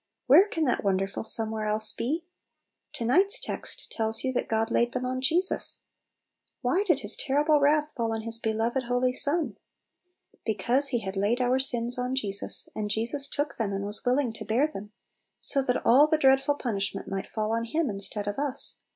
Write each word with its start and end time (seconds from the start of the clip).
Where 0.25 0.47
can 0.47 0.63
that 0.65 0.83
wonderful" 0.83 1.23
somewhere 1.37 1.67
else" 1.67 1.91
be? 1.93 2.25
To 2.93 3.05
night's 3.05 3.39
text 3.39 3.91
tells 3.91 4.23
you 4.23 4.33
that 4.33 4.47
God 4.47 4.71
laid 4.71 4.93
them 4.93 5.05
on 5.05 5.21
Jesus. 5.21 5.81
Why 6.63 6.83
did 6.87 7.01
His 7.01 7.15
terrible 7.15 7.59
wrath 7.59 7.91
fall 7.91 8.11
on 8.11 8.23
His 8.23 8.43
Little 8.43 8.57
Pillows. 8.57 8.71
23 8.73 8.81
beloved, 8.81 8.83
holy 9.03 9.13
Son? 9.13 9.57
Because 10.43 10.87
He 10.87 11.01
had 11.01 11.15
laid 11.15 11.39
our 11.39 11.59
sins 11.59 11.99
on 11.99 12.15
Jesus, 12.15 12.67
and 12.75 12.89
Jesus 12.89 13.27
took 13.29 13.57
them, 13.57 13.71
and 13.71 13.85
was 13.85 14.03
willing 14.03 14.33
to 14.33 14.43
bear 14.43 14.65
them, 14.65 14.91
so 15.39 15.61
that 15.61 15.85
all 15.85 16.07
the 16.07 16.17
dreadful 16.17 16.55
punishment 16.55 17.07
might 17.07 17.29
fall 17.29 17.51
on 17.51 17.65
Him 17.65 17.87
instead 17.87 18.27
of 18.27 18.39
us. 18.39 18.77